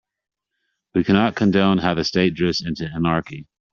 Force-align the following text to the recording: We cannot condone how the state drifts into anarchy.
We 0.95 1.03
cannot 1.03 1.35
condone 1.35 1.77
how 1.77 1.93
the 1.93 2.03
state 2.03 2.33
drifts 2.33 2.65
into 2.65 2.85
anarchy. 2.91 3.45